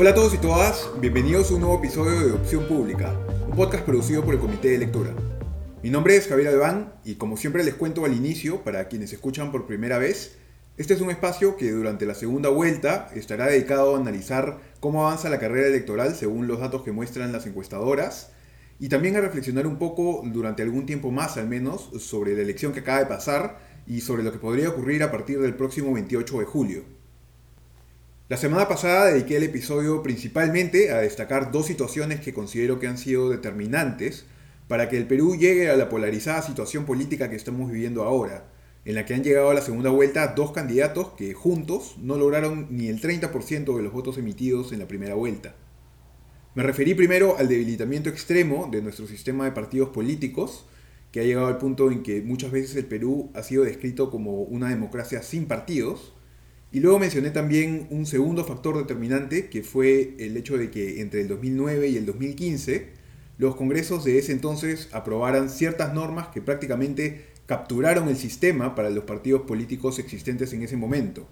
[0.00, 3.14] Hola a todos y todas, bienvenidos a un nuevo episodio de Opción Pública,
[3.46, 5.14] un podcast producido por el Comité de Lectura.
[5.82, 9.52] Mi nombre es Javier Albán y como siempre les cuento al inicio, para quienes escuchan
[9.52, 10.38] por primera vez,
[10.78, 15.28] este es un espacio que durante la segunda vuelta estará dedicado a analizar cómo avanza
[15.28, 18.32] la carrera electoral según los datos que muestran las encuestadoras
[18.78, 22.72] y también a reflexionar un poco durante algún tiempo más al menos sobre la elección
[22.72, 26.38] que acaba de pasar y sobre lo que podría ocurrir a partir del próximo 28
[26.38, 26.99] de julio.
[28.30, 32.96] La semana pasada dediqué el episodio principalmente a destacar dos situaciones que considero que han
[32.96, 34.24] sido determinantes
[34.68, 38.44] para que el Perú llegue a la polarizada situación política que estamos viviendo ahora,
[38.84, 42.68] en la que han llegado a la segunda vuelta dos candidatos que juntos no lograron
[42.70, 45.56] ni el 30% de los votos emitidos en la primera vuelta.
[46.54, 50.66] Me referí primero al debilitamiento extremo de nuestro sistema de partidos políticos,
[51.10, 54.42] que ha llegado al punto en que muchas veces el Perú ha sido descrito como
[54.42, 56.12] una democracia sin partidos,
[56.72, 61.20] y luego mencioné también un segundo factor determinante, que fue el hecho de que entre
[61.20, 62.90] el 2009 y el 2015,
[63.38, 69.04] los congresos de ese entonces aprobaran ciertas normas que prácticamente capturaron el sistema para los
[69.04, 71.26] partidos políticos existentes en ese momento.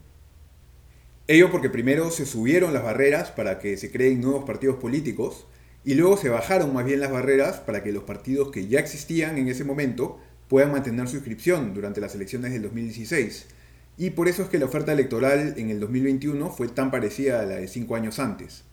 [1.29, 5.47] Ello porque primero se subieron las barreras para que se creen nuevos partidos políticos
[5.85, 9.39] y luego se bajaron más bien las barreras para que los partidos que ya existían
[9.39, 10.19] en ese momento
[10.49, 13.47] puedan mantener su inscripción durante las elecciones del 2016
[13.99, 17.45] y por eso es que la oferta electoral en el 2021 fue tan parecida a
[17.45, 18.65] la de cinco años antes.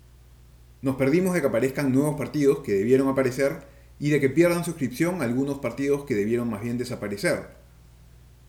[0.83, 3.63] Nos perdimos de que aparezcan nuevos partidos que debieron aparecer
[3.99, 7.47] y de que pierdan suscripción algunos partidos que debieron más bien desaparecer.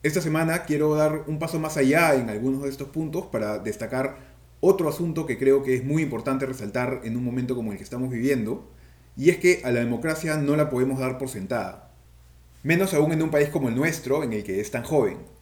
[0.03, 4.19] Esta semana quiero dar un paso más allá en algunos de estos puntos para destacar
[4.61, 7.85] otro asunto que creo que es muy importante resaltar en un momento como el que
[7.85, 8.69] estamos viviendo,
[9.17, 11.95] y es que a la democracia no la podemos dar por sentada.
[12.63, 15.36] Menos aún en un país como el nuestro, en el que es tan joven.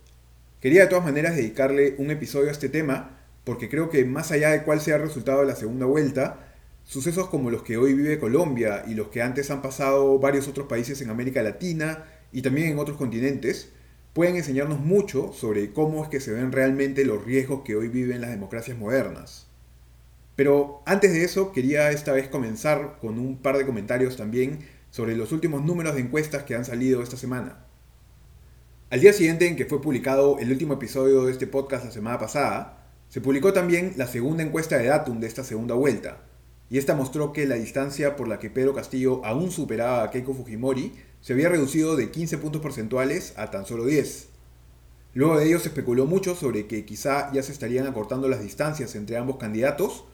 [0.65, 4.49] Quería de todas maneras dedicarle un episodio a este tema, porque creo que más allá
[4.49, 8.19] de cuál sea el resultado de la segunda vuelta, sucesos como los que hoy vive
[8.19, 12.69] Colombia y los que antes han pasado varios otros países en América Latina y también
[12.69, 13.73] en otros continentes,
[14.15, 18.23] pueden enseñarnos mucho sobre cómo es que se ven realmente los riesgos que hoy viven
[18.23, 19.47] las democracias modernas.
[20.35, 24.61] Pero antes de eso, quería esta vez comenzar con un par de comentarios también
[24.91, 27.64] sobre los últimos números de encuestas que han salido esta semana.
[28.95, 32.17] Al día siguiente en que fue publicado el último episodio de este podcast la semana
[32.17, 36.23] pasada, se publicó también la segunda encuesta de Datum de esta segunda vuelta,
[36.71, 40.33] y esta mostró que la distancia por la que Pedro Castillo aún superaba a Keiko
[40.33, 44.29] Fujimori se había reducido de 15 puntos porcentuales a tan solo 10.
[45.15, 48.95] Luego de ello se especuló mucho sobre que quizá ya se estarían acortando las distancias
[48.95, 50.05] entre ambos candidatos,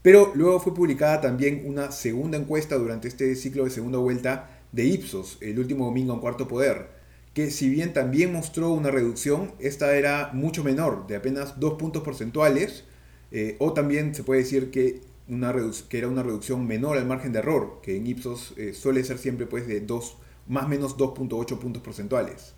[0.00, 4.86] pero luego fue publicada también una segunda encuesta durante este ciclo de segunda vuelta de
[4.86, 6.99] Ipsos, el último domingo en cuarto poder,
[7.40, 12.02] que si bien también mostró una reducción, esta era mucho menor, de apenas 2 puntos
[12.02, 12.84] porcentuales,
[13.30, 15.54] eh, o también se puede decir que, una
[15.88, 19.16] que era una reducción menor al margen de error, que en Ipsos eh, suele ser
[19.16, 20.18] siempre pues, de 2,
[20.48, 22.52] más o menos 2.8 puntos porcentuales.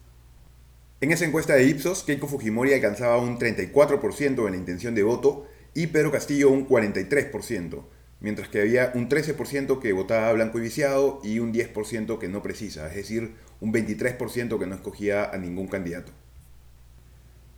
[1.00, 5.46] En esa encuesta de Ipsos, Keiko Fujimori alcanzaba un 34% en la intención de voto
[5.74, 7.84] y Pedro Castillo un 43%,
[8.22, 12.42] mientras que había un 13% que votaba blanco y viciado y un 10% que no
[12.42, 16.12] precisa, es decir, un 23% que no escogía a ningún candidato.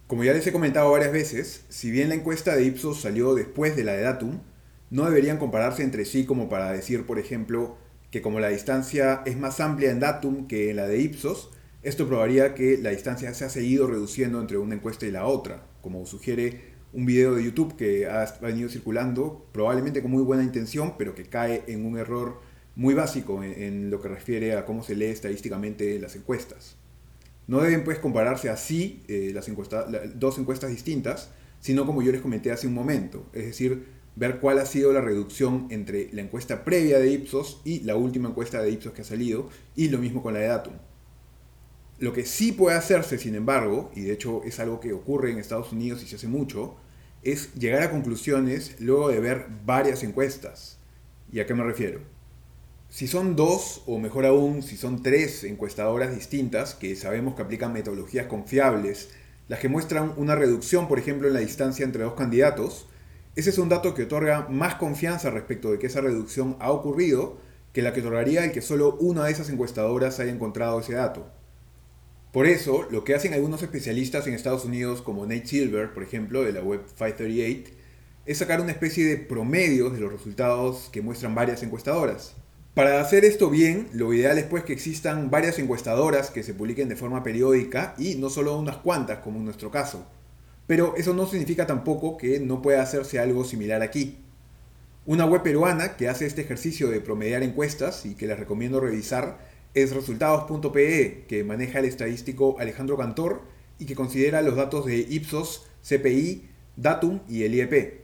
[0.06, 3.76] Como ya les he comentado varias veces, si bien la encuesta de Ipsos salió después
[3.76, 4.40] de la de Datum,
[4.90, 7.76] no deberían compararse entre sí como para decir, por ejemplo,
[8.10, 11.50] que como la distancia es más amplia en Datum que en la de Ipsos,
[11.82, 15.66] esto probaría que la distancia se ha seguido reduciendo entre una encuesta y la otra,
[15.82, 20.94] como sugiere un video de YouTube que ha venido circulando, probablemente con muy buena intención,
[20.96, 22.40] pero que cae en un error
[22.76, 26.76] muy básico en, lo que refiere a cómo se lee estadísticamente las encuestas.
[27.46, 29.50] No deben pues compararse así eh, las
[30.14, 34.58] dos encuestas distintas, sino como yo les comenté hace un momento, es decir, ver cuál
[34.60, 38.70] ha sido la reducción entre la encuesta previa de Ipsos y la última encuesta de
[38.70, 40.74] Ipsos que ha salido, y lo mismo con la de Datum.
[41.98, 45.38] Lo que sí puede hacerse, sin embargo, y de hecho es algo que ocurre en
[45.38, 46.76] Estados Unidos y se hace mucho,
[47.24, 50.78] es llegar a conclusiones luego de ver varias encuestas.
[51.32, 52.00] ¿Y a qué me refiero?
[52.88, 57.72] Si son dos, o mejor aún, si son tres encuestadoras distintas que sabemos que aplican
[57.72, 59.08] metodologías confiables,
[59.48, 62.86] las que muestran una reducción, por ejemplo, en la distancia entre dos candidatos,
[63.36, 67.36] ese es un dato que otorga más confianza respecto de que esa reducción ha ocurrido
[67.72, 71.26] que la que otorgaría el que solo una de esas encuestadoras haya encontrado ese dato.
[72.34, 76.42] Por eso, lo que hacen algunos especialistas en Estados Unidos, como Nate Silver, por ejemplo,
[76.42, 77.70] de la web 538,
[78.26, 82.34] es sacar una especie de promedios de los resultados que muestran varias encuestadoras.
[82.74, 86.88] Para hacer esto bien, lo ideal es pues que existan varias encuestadoras que se publiquen
[86.88, 90.04] de forma periódica y no solo unas cuantas, como en nuestro caso.
[90.66, 94.18] Pero eso no significa tampoco que no pueda hacerse algo similar aquí.
[95.06, 99.53] Una web peruana que hace este ejercicio de promediar encuestas y que les recomiendo revisar
[99.74, 103.42] es resultados.pe, que maneja el estadístico Alejandro Cantor
[103.78, 106.44] y que considera los datos de Ipsos, CPI,
[106.76, 108.00] Datum y el IEP.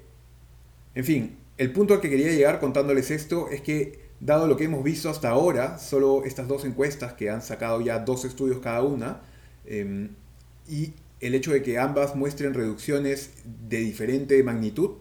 [0.94, 4.64] En fin, el punto al que quería llegar contándoles esto es que, dado lo que
[4.64, 8.82] hemos visto hasta ahora, solo estas dos encuestas que han sacado ya dos estudios cada
[8.82, 9.22] una,
[9.64, 10.10] em,
[10.68, 13.30] y el hecho de que ambas muestren reducciones
[13.68, 14.96] de diferente magnitud,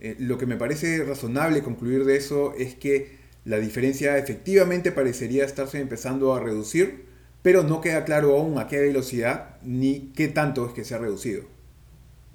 [0.00, 5.44] eh, lo que me parece razonable concluir de eso es que la diferencia efectivamente parecería
[5.44, 7.06] estarse empezando a reducir,
[7.42, 10.98] pero no queda claro aún a qué velocidad ni qué tanto es que se ha
[10.98, 11.42] reducido.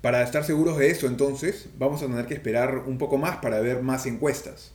[0.01, 3.61] Para estar seguros de eso, entonces, vamos a tener que esperar un poco más para
[3.61, 4.73] ver más encuestas.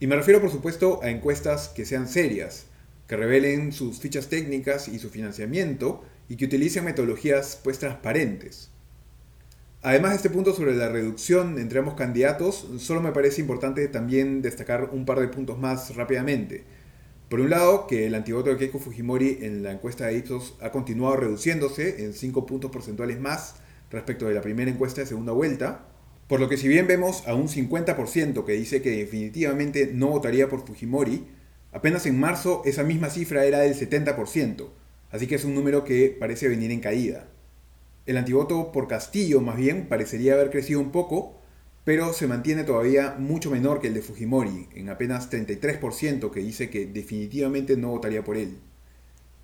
[0.00, 2.64] Y me refiero, por supuesto, a encuestas que sean serias,
[3.06, 8.71] que revelen sus fichas técnicas y su financiamiento y que utilicen metodologías pues transparentes.
[9.84, 14.40] Además de este punto sobre la reducción entre ambos candidatos, solo me parece importante también
[14.40, 16.62] destacar un par de puntos más rápidamente.
[17.28, 20.70] Por un lado, que el antivoto de Keiko Fujimori en la encuesta de Ipsos ha
[20.70, 23.56] continuado reduciéndose en 5 puntos porcentuales más
[23.90, 25.88] respecto de la primera encuesta de segunda vuelta,
[26.28, 30.48] por lo que si bien vemos a un 50% que dice que definitivamente no votaría
[30.48, 31.26] por Fujimori,
[31.72, 34.68] apenas en marzo esa misma cifra era del 70%,
[35.10, 37.31] así que es un número que parece venir en caída.
[38.04, 41.34] El antivoto por Castillo, más bien, parecería haber crecido un poco,
[41.84, 46.68] pero se mantiene todavía mucho menor que el de Fujimori, en apenas 33% que dice
[46.68, 48.58] que definitivamente no votaría por él.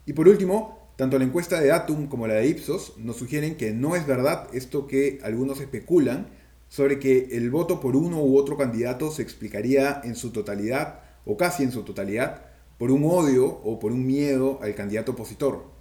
[0.07, 3.73] Y por último, tanto la encuesta de Atum como la de Ipsos nos sugieren que
[3.73, 6.27] no es verdad esto que algunos especulan
[6.69, 11.37] sobre que el voto por uno u otro candidato se explicaría en su totalidad, o
[11.37, 12.43] casi en su totalidad,
[12.79, 15.78] por un odio o por un miedo al candidato opositor.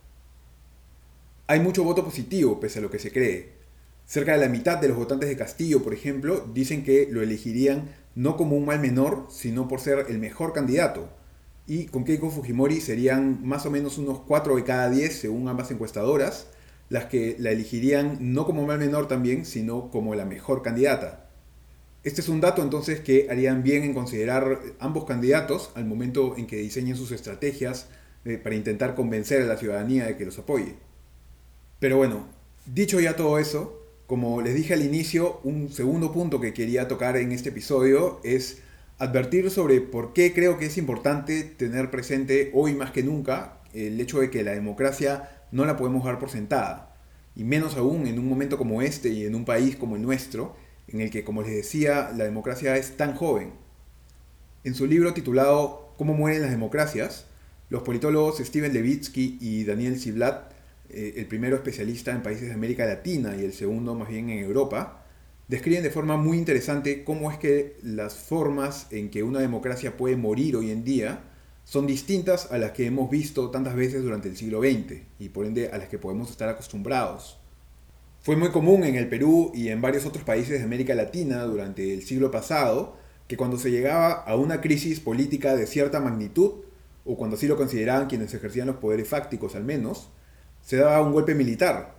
[1.49, 3.53] Hay mucho voto positivo, pese a lo que se cree.
[4.05, 7.89] Cerca de la mitad de los votantes de Castillo, por ejemplo, dicen que lo elegirían
[8.15, 11.07] no como un mal menor, sino por ser el mejor candidato.
[11.65, 15.71] Y con Keiko Fujimori serían más o menos unos 4 de cada 10, según ambas
[15.71, 16.47] encuestadoras,
[16.89, 21.29] las que la elegirían no como mal menor también, sino como la mejor candidata.
[22.03, 26.45] Este es un dato entonces que harían bien en considerar ambos candidatos al momento en
[26.45, 27.87] que diseñen sus estrategias
[28.25, 30.86] eh, para intentar convencer a la ciudadanía de que los apoye.
[31.79, 32.25] Pero bueno,
[32.65, 37.17] dicho ya todo eso, como les dije al inicio, un segundo punto que quería tocar
[37.17, 38.59] en este episodio es
[38.97, 43.99] advertir sobre por qué creo que es importante tener presente hoy más que nunca el
[44.01, 46.95] hecho de que la democracia no la podemos dar por sentada.
[47.35, 50.55] Y menos aún en un momento como este y en un país como el nuestro,
[50.87, 53.51] en el que, como les decía, la democracia es tan joven.
[54.63, 57.27] En su libro titulado ¿Cómo mueren las democracias?,
[57.69, 60.56] los politólogos Steven Levitsky y Daniel Ziblatt
[60.89, 64.39] eh, el primero especialista en países de América Latina y el segundo más bien en
[64.39, 65.05] Europa,
[65.47, 70.17] describen de forma muy interesante cómo es que las formas en que una democracia puede
[70.17, 71.21] morir hoy en día
[71.63, 75.45] son distintas a las que hemos visto tantas veces durante el siglo XX y por
[75.45, 77.39] ende a las que podemos estar acostumbrados.
[78.21, 81.93] Fue muy común en el Perú y en varios otros países de América Latina durante
[81.93, 82.97] el siglo pasado
[83.27, 86.63] que cuando se llegaba a una crisis política de cierta magnitud,
[87.05, 90.09] o cuando así lo consideraban quienes ejercían los poderes fácticos al menos,
[90.67, 91.95] se daba un golpe militar.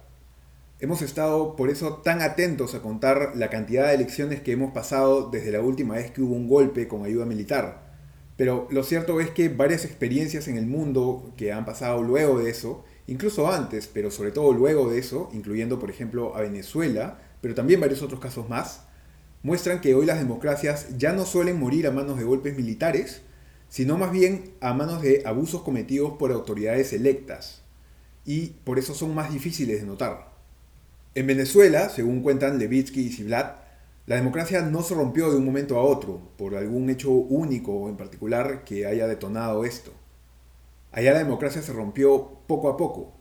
[0.78, 5.30] Hemos estado por eso tan atentos a contar la cantidad de elecciones que hemos pasado
[5.30, 7.80] desde la última vez que hubo un golpe con ayuda militar.
[8.36, 12.50] Pero lo cierto es que varias experiencias en el mundo que han pasado luego de
[12.50, 17.54] eso, incluso antes, pero sobre todo luego de eso, incluyendo por ejemplo a Venezuela, pero
[17.54, 18.82] también varios otros casos más,
[19.42, 23.22] muestran que hoy las democracias ya no suelen morir a manos de golpes militares,
[23.70, 27.62] sino más bien a manos de abusos cometidos por autoridades electas,
[28.28, 30.34] y por eso son más difíciles de notar.
[31.14, 33.64] En Venezuela, según cuentan Levitsky y Ziblatt,
[34.04, 37.96] la democracia no se rompió de un momento a otro por algún hecho único en
[37.96, 39.94] particular que haya detonado esto.
[40.92, 43.14] Allá la democracia se rompió poco a poco,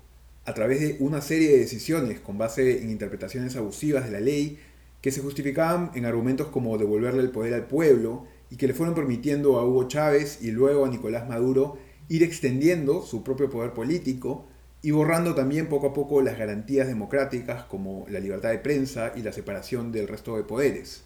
[0.44, 4.60] a través de una serie de decisiones con base en interpretaciones abusivas de la ley
[5.02, 8.94] que se justificaban en argumentos como devolverle el poder al pueblo y que le fueron
[8.94, 11.78] permitiendo a Hugo Chávez y luego a Nicolás Maduro
[12.10, 14.48] ir extendiendo su propio poder político
[14.88, 19.22] y borrando también poco a poco las garantías democráticas como la libertad de prensa y
[19.22, 21.04] la separación del resto de poderes.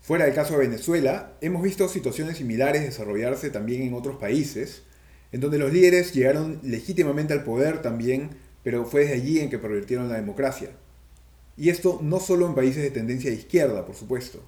[0.00, 4.84] Fuera del caso de Venezuela, hemos visto situaciones similares desarrollarse también en otros países,
[5.32, 8.30] en donde los líderes llegaron legítimamente al poder también,
[8.62, 10.70] pero fue desde allí en que pervirtieron la democracia.
[11.58, 14.42] Y esto no solo en países de tendencia de izquierda, por supuesto.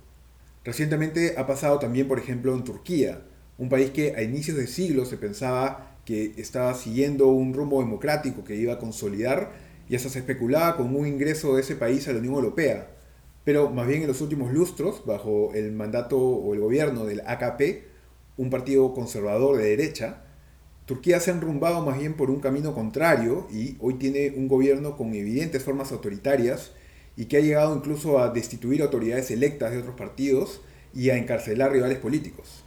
[0.65, 3.21] Recientemente ha pasado también, por ejemplo, en Turquía,
[3.59, 8.45] un país que a inicios de siglo se pensaba que estaba siguiendo un rumbo democrático
[8.45, 9.53] que iba a consolidar
[9.89, 12.95] y hasta se especulaba con un ingreso de ese país a la Unión Europea.
[13.45, 17.85] pero más bien en los últimos lustros, bajo el mandato o el gobierno del AKP,
[18.37, 20.23] un partido conservador de derecha,
[20.85, 24.97] Turquía se ha enrumbado más bien por un camino contrario y hoy tiene un gobierno
[24.97, 26.73] con evidentes formas autoritarias
[27.17, 30.61] y que ha llegado incluso a destituir autoridades electas de otros partidos
[30.95, 32.65] y a encarcelar rivales políticos.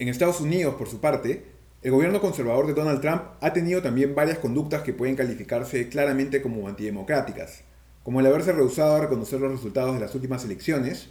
[0.00, 1.44] En Estados Unidos, por su parte,
[1.82, 6.40] el gobierno conservador de Donald Trump ha tenido también varias conductas que pueden calificarse claramente
[6.40, 7.64] como antidemocráticas,
[8.02, 11.10] como el haberse rehusado a reconocer los resultados de las últimas elecciones,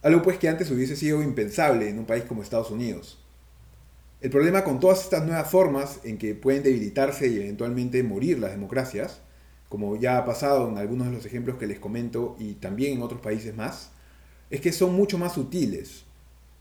[0.00, 3.22] algo pues que antes hubiese sido impensable en un país como Estados Unidos.
[4.22, 8.52] El problema con todas estas nuevas formas en que pueden debilitarse y eventualmente morir las
[8.52, 9.20] democracias,
[9.68, 13.02] como ya ha pasado en algunos de los ejemplos que les comento y también en
[13.02, 13.90] otros países más,
[14.48, 16.06] es que son mucho más sutiles.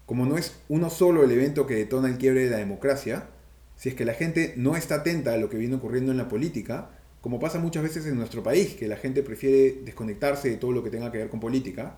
[0.10, 3.28] Como no es uno solo el evento que detona el quiebre de la democracia,
[3.76, 6.28] si es que la gente no está atenta a lo que viene ocurriendo en la
[6.28, 6.90] política,
[7.22, 10.84] como pasa muchas veces en nuestro país, que la gente prefiere desconectarse de todo lo
[10.84, 11.96] que tenga que ver con política,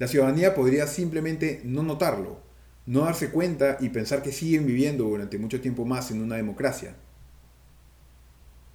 [0.00, 2.40] la ciudadanía podría simplemente no notarlo
[2.86, 6.96] no darse cuenta y pensar que siguen viviendo durante mucho tiempo más en una democracia.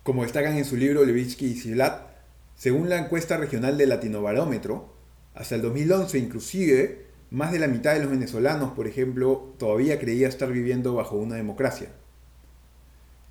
[0.03, 2.08] Como destacan en su libro Levitsky y Silat,
[2.55, 4.96] según la encuesta regional de Latinobarómetro,
[5.34, 10.27] hasta el 2011 inclusive, más de la mitad de los venezolanos, por ejemplo, todavía creía
[10.27, 11.89] estar viviendo bajo una democracia.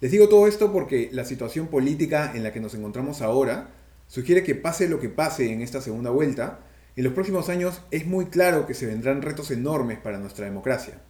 [0.01, 3.71] Les digo todo esto porque la situación política en la que nos encontramos ahora
[4.09, 6.67] sugiere que pase lo que pase en esta segunda vuelta,
[6.97, 11.01] en los próximos años es muy claro que se vendrán retos enormes para nuestra democracia.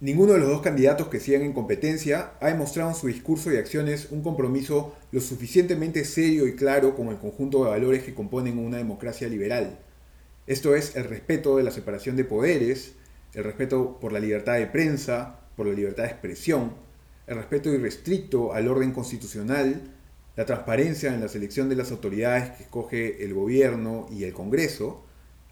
[0.00, 3.58] Ninguno de los dos candidatos que siguen en competencia ha demostrado en su discurso y
[3.58, 8.58] acciones un compromiso lo suficientemente serio y claro como el conjunto de valores que componen
[8.58, 9.78] una democracia liberal.
[10.46, 12.94] Esto es el respeto de la separación de poderes,
[13.34, 16.72] el respeto por la libertad de prensa, por la libertad de expresión,
[17.26, 19.82] el respeto irrestricto al orden constitucional,
[20.34, 25.04] la transparencia en la selección de las autoridades que escoge el gobierno y el Congreso,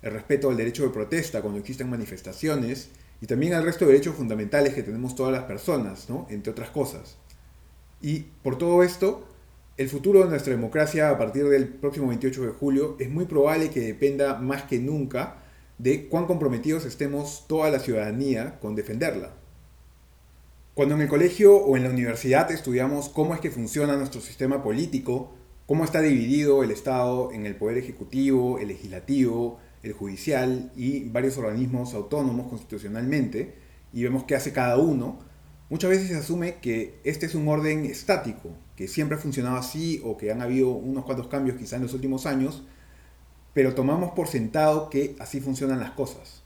[0.02, 2.88] el respeto al derecho de protesta cuando existen manifestaciones
[3.20, 6.26] y también al resto de derechos fundamentales que tenemos todas las personas, ¿no?
[6.30, 7.16] entre otras cosas.
[8.00, 9.28] Y por todo esto,
[9.80, 13.70] el futuro de nuestra democracia a partir del próximo 28 de julio es muy probable
[13.70, 15.38] que dependa más que nunca
[15.78, 19.32] de cuán comprometidos estemos toda la ciudadanía con defenderla.
[20.74, 24.62] Cuando en el colegio o en la universidad estudiamos cómo es que funciona nuestro sistema
[24.62, 25.32] político,
[25.64, 31.38] cómo está dividido el Estado en el poder ejecutivo, el legislativo, el judicial y varios
[31.38, 33.54] organismos autónomos constitucionalmente,
[33.94, 35.20] y vemos qué hace cada uno,
[35.70, 40.00] muchas veces se asume que este es un orden estático, que siempre ha funcionado así
[40.02, 42.62] o que han habido unos cuantos cambios quizá en los últimos años,
[43.52, 46.40] pero tomamos por sentado que así funcionan las cosas.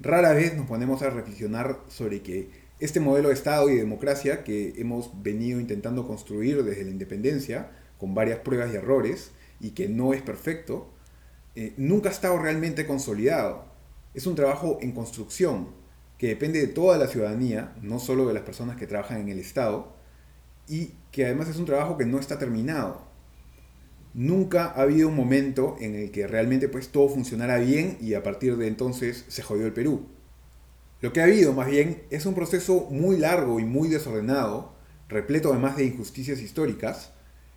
[0.00, 4.74] Rara vez nos ponemos a reflexionar sobre que este modelo de Estado y democracia que
[4.78, 7.70] hemos venido intentando construir desde la independencia,
[8.00, 9.30] con varias pruebas y errores,
[9.60, 10.90] y que no es perfecto,
[11.54, 13.66] eh, nunca ha estado realmente consolidado.
[14.12, 15.68] Es un trabajo en construcción
[16.18, 19.38] que depende de toda la ciudadanía, no solo de las personas que trabajan en el
[19.38, 19.93] Estado,
[20.68, 23.02] y que además es un trabajo que no está terminado.
[24.14, 28.22] Nunca ha habido un momento en el que realmente pues todo funcionara bien y a
[28.22, 30.06] partir de entonces se jodió el Perú.
[31.00, 34.72] Lo que ha habido, más bien, es un proceso muy largo y muy desordenado,
[35.08, 37.10] repleto además de injusticias históricas,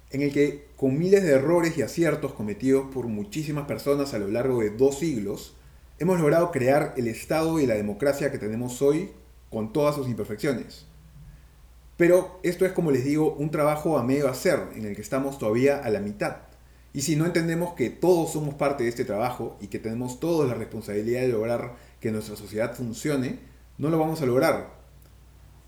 [0.10, 4.28] en el que, con miles de errores y aciertos cometidos por muchísimas personas a lo
[4.28, 5.56] largo de dos siglos,
[6.00, 9.12] hemos logrado crear el Estado y la democracia que tenemos hoy
[9.50, 10.86] con todas sus imperfecciones.
[11.98, 15.40] Pero esto es, como les digo, un trabajo a medio hacer, en el que estamos
[15.40, 16.38] todavía a la mitad.
[16.94, 20.48] Y si no entendemos que todos somos parte de este trabajo y que tenemos todos
[20.48, 23.40] la responsabilidad de lograr que nuestra sociedad funcione,
[23.78, 24.78] no lo vamos a lograr.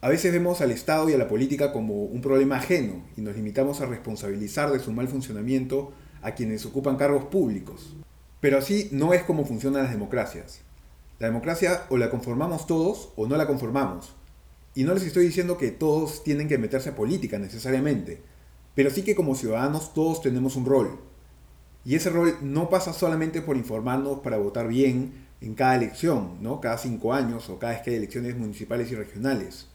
[0.01, 3.35] A veces vemos al Estado y a la política como un problema ajeno y nos
[3.35, 7.95] limitamos a responsabilizar de su mal funcionamiento a quienes ocupan cargos públicos.
[8.39, 10.61] Pero así no es como funcionan las democracias.
[11.17, 14.15] La democracia o la conformamos todos o no la conformamos.
[14.75, 18.21] Y no les estoy diciendo que todos tienen que meterse a política necesariamente,
[18.75, 20.99] pero sí que como ciudadanos todos tenemos un rol.
[21.85, 26.59] Y ese rol no pasa solamente por informarnos para votar bien, en cada elección, ¿no?
[26.59, 29.67] cada cinco años o cada vez que hay elecciones municipales y regionales,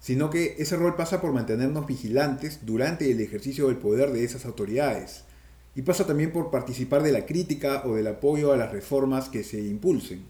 [0.00, 4.44] sino que ese rol pasa por mantenernos vigilantes durante el ejercicio del poder de esas
[4.44, 5.24] autoridades
[5.74, 9.44] y pasa también por participar de la crítica o del apoyo a las reformas que
[9.44, 10.24] se impulsen.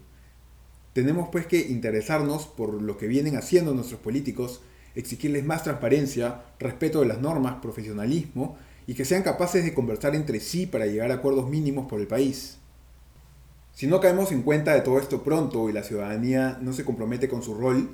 [0.99, 4.59] Tenemos pues que interesarnos por lo que vienen haciendo nuestros políticos,
[4.95, 10.41] exigirles más transparencia, respeto de las normas, profesionalismo y que sean capaces de conversar entre
[10.41, 12.57] sí para llegar a acuerdos mínimos por el país.
[13.71, 17.29] Si no caemos en cuenta de todo esto pronto y la ciudadanía no se compromete
[17.29, 17.89] con su rol,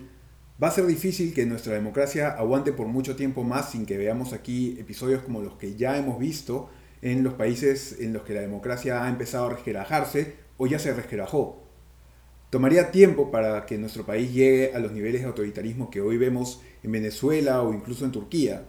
[0.61, 4.33] va a ser difícil que nuestra democracia aguante por mucho tiempo más sin que veamos
[4.33, 6.71] aquí episodios como los que ya hemos visto,
[7.03, 10.91] en los países en los que la democracia ha empezado a resquebrajarse o ya se
[10.91, 11.64] resquebrajó.
[12.55, 16.61] Tomaría tiempo para que nuestro país llegue a los niveles de autoritarismo que hoy vemos
[16.83, 18.63] en Venezuela o incluso en Turquía,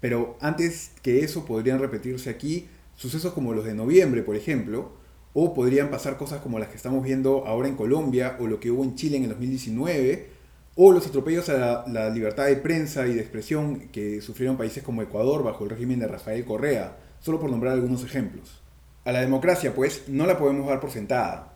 [0.00, 4.92] pero antes que eso podrían repetirse aquí sucesos como los de noviembre, por ejemplo,
[5.34, 8.70] o podrían pasar cosas como las que estamos viendo ahora en Colombia o lo que
[8.70, 10.28] hubo en Chile en el 2019,
[10.76, 15.02] o los atropellos a la, libertad de prensa y de expresión que sufrieron países como
[15.02, 18.62] Ecuador bajo el régimen de Rafael Correa, solo por nombrar algunos ejemplos.
[19.04, 21.55] A la democracia, pues, no la podemos dar por sentada.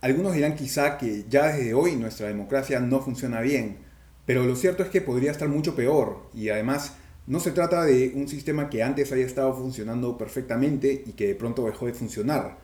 [0.00, 3.78] Algunos dirán quizá que ya desde hoy nuestra democracia no funciona bien,
[4.24, 6.94] pero lo cierto es que podría estar mucho peor y además
[7.26, 11.34] no se trata de un sistema que antes haya estado funcionando perfectamente y que de
[11.34, 12.56] pronto dejó de funcionar,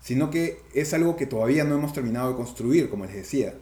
[0.00, 3.54] sino que es algo que todavía no hemos terminado de construir, como les decía.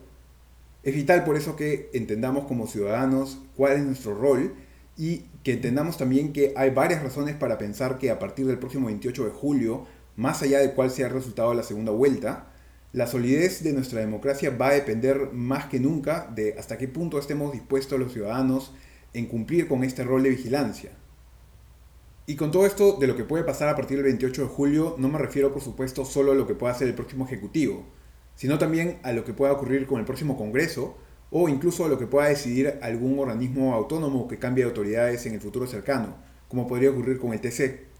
[0.83, 4.55] Es vital por eso que entendamos como ciudadanos cuál es nuestro rol
[4.99, 8.89] y que entendamos también que hay varias razones para pensar que a partir del próximo
[8.89, 9.87] 28 de julio,
[10.17, 12.52] más allá de cuál sea el resultado de la segunda vuelta,
[12.93, 17.19] la solidez de nuestra democracia va a depender más que nunca de hasta qué punto
[17.19, 18.75] estemos dispuestos los ciudadanos
[19.15, 20.91] en cumplir con este rol de vigilancia.
[22.27, 24.95] Y con todo esto de lo que puede pasar a partir del 28 de julio,
[24.99, 27.87] no me refiero por supuesto solo a lo que pueda hacer el próximo Ejecutivo,
[28.37, 30.97] sino también a lo que pueda ocurrir con el próximo Congreso
[31.31, 35.33] o incluso a lo que pueda decidir algún organismo autónomo que cambie de autoridades en
[35.33, 36.17] el futuro cercano,
[36.49, 37.92] como podría ocurrir con el TC.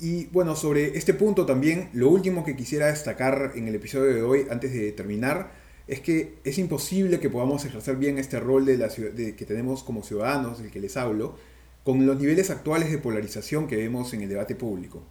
[0.00, 4.22] Y bueno, sobre este punto también, lo último que quisiera destacar en el episodio de
[4.22, 5.52] hoy, antes de terminar,
[5.86, 10.02] es que es imposible que podamos ejercer bien este rol de la que tenemos como
[10.02, 11.36] ciudadanos, del que les hablo,
[11.84, 15.02] con los niveles actuales de polarización que vemos en el debate público.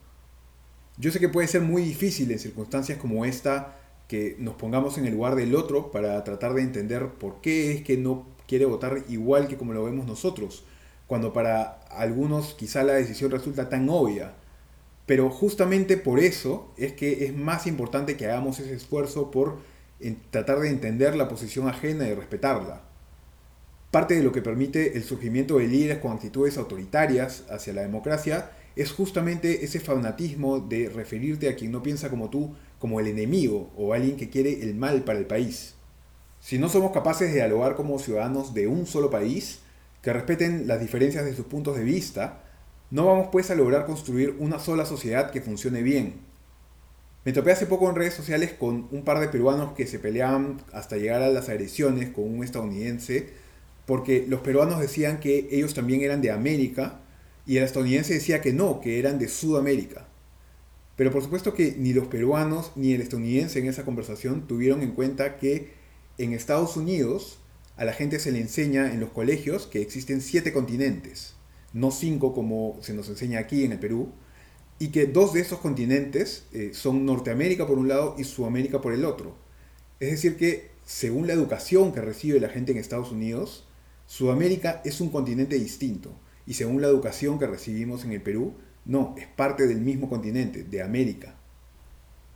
[0.98, 3.78] Yo sé que puede ser muy difícil en circunstancias como esta
[4.08, 7.84] que nos pongamos en el lugar del otro para tratar de entender por qué es
[7.84, 10.64] que no quiere votar igual que como lo vemos nosotros,
[11.06, 14.34] cuando para algunos quizá la decisión resulta tan obvia.
[15.10, 19.58] Pero justamente por eso es que es más importante que hagamos ese esfuerzo por
[20.30, 22.84] tratar de entender la posición ajena y respetarla.
[23.90, 28.52] Parte de lo que permite el surgimiento de líderes con actitudes autoritarias hacia la democracia
[28.76, 33.72] es justamente ese fanatismo de referirte a quien no piensa como tú como el enemigo
[33.76, 35.74] o alguien que quiere el mal para el país.
[36.40, 39.62] Si no somos capaces de dialogar como ciudadanos de un solo país,
[40.04, 42.44] que respeten las diferencias de sus puntos de vista,
[42.92, 46.16] no vamos pues a lograr construir una sola sociedad que funcione bien.
[47.26, 50.62] Me topé hace poco en redes sociales con un par de peruanos que se peleaban
[50.74, 53.30] hasta llegar a las agresiones con un estadounidense,
[53.86, 57.02] porque los peruanos decían que ellos también eran de América
[57.46, 60.08] y el estadounidense decía que no, que eran de Sudamérica.
[60.96, 64.92] Pero por supuesto que ni los peruanos ni el estadounidense en esa conversación tuvieron en
[64.92, 65.74] cuenta que
[66.18, 67.40] en Estados Unidos
[67.78, 71.36] a la gente se le enseña en los colegios que existen siete continentes,
[71.74, 74.12] no cinco como se nos enseña aquí en el Perú,
[74.80, 78.94] y que dos de esos continentes eh, son Norteamérica por un lado y Sudamérica por
[78.94, 79.36] el otro.
[80.00, 83.68] Es decir que, según la educación que recibe la gente en Estados Unidos,
[84.08, 86.12] Sudamérica es un continente distinto,
[86.48, 88.54] y según la educación que recibimos en el Perú,
[88.86, 91.36] no, es parte del mismo continente, de América.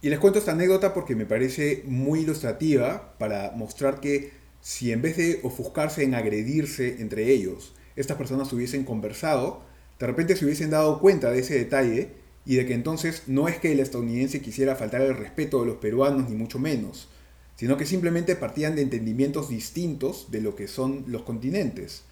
[0.01, 5.01] Y les cuento esta anécdota porque me parece muy ilustrativa para mostrar que si en
[5.01, 9.61] vez de ofuscarse en agredirse entre ellos, estas personas hubiesen conversado,
[9.99, 12.11] de repente se hubiesen dado cuenta de ese detalle
[12.45, 15.77] y de que entonces no es que el estadounidense quisiera faltar el respeto de los
[15.77, 17.07] peruanos ni mucho menos,
[17.55, 22.03] sino que simplemente partían de entendimientos distintos de lo que son los continentes.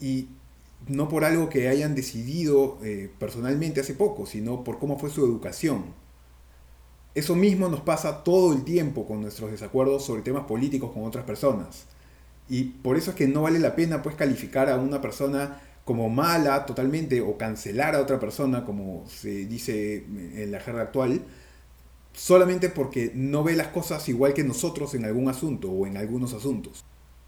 [0.00, 0.28] Y
[0.86, 5.24] no por algo que hayan decidido eh, personalmente hace poco, sino por cómo fue su
[5.24, 5.84] educación.
[7.14, 11.24] Eso mismo nos pasa todo el tiempo con nuestros desacuerdos sobre temas políticos con otras
[11.24, 11.86] personas.
[12.48, 16.08] Y por eso es que no vale la pena pues calificar a una persona como
[16.08, 20.04] mala totalmente o cancelar a otra persona, como se dice
[20.34, 21.22] en la jerga actual,
[22.14, 26.32] solamente porque no ve las cosas igual que nosotros en algún asunto o en algunos
[26.32, 26.84] asuntos.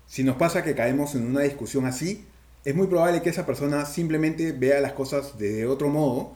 [0.06, 2.24] Si nos pasa que caemos en una discusión así,
[2.64, 6.32] es muy probable que esa persona simplemente vea las cosas de otro modo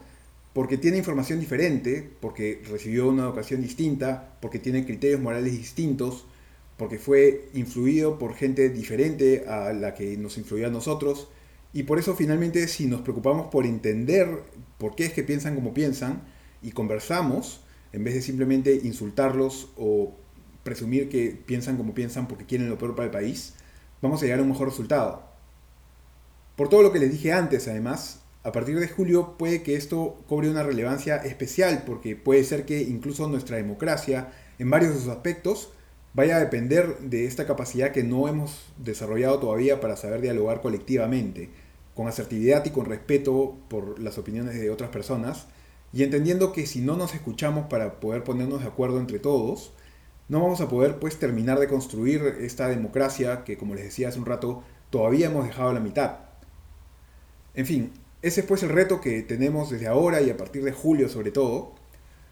[0.53, 6.25] porque tiene información diferente, porque recibió una educación distinta, porque tiene criterios morales distintos,
[6.81, 11.27] porque fue influido por gente diferente a la que nos influyó a nosotros.
[11.73, 14.41] Y por eso finalmente si nos preocupamos por entender
[14.79, 16.23] por qué es que piensan como piensan
[16.63, 17.61] y conversamos,
[17.93, 20.15] en vez de simplemente insultarlos o
[20.63, 23.53] presumir que piensan como piensan porque quieren lo peor para el país,
[24.01, 25.21] vamos a llegar a un mejor resultado.
[26.55, 30.17] Por todo lo que les dije antes, además, a partir de julio puede que esto
[30.27, 35.09] cobre una relevancia especial porque puede ser que incluso nuestra democracia, en varios de sus
[35.09, 35.73] aspectos,
[36.13, 41.49] vaya a depender de esta capacidad que no hemos desarrollado todavía para saber dialogar colectivamente,
[41.95, 45.47] con asertividad y con respeto por las opiniones de otras personas,
[45.93, 49.73] y entendiendo que si no nos escuchamos para poder ponernos de acuerdo entre todos,
[50.29, 54.19] no vamos a poder pues terminar de construir esta democracia que como les decía hace
[54.19, 56.19] un rato todavía hemos dejado la mitad.
[57.53, 60.71] En fin, ese es pues el reto que tenemos desde ahora y a partir de
[60.71, 61.73] julio sobre todo.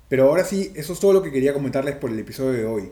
[0.07, 2.91] Pero ahora sí, eso es todo lo que quería comentarles por el episodio de hoy.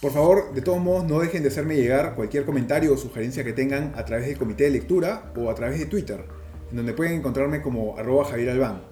[0.00, 3.52] Por favor, de todos modos, no dejen de hacerme llegar cualquier comentario o sugerencia que
[3.52, 6.24] tengan a través del comité de lectura o a través de Twitter,
[6.70, 8.82] en donde pueden encontrarme como arroba Javier Albán.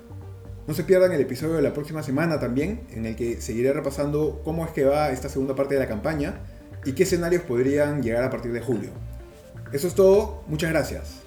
[0.67, 4.41] No se pierdan el episodio de la próxima semana también, en el que seguiré repasando
[4.45, 6.41] cómo es que va esta segunda parte de la campaña
[6.85, 8.91] y qué escenarios podrían llegar a partir de julio.
[9.73, 11.26] Eso es todo, muchas gracias.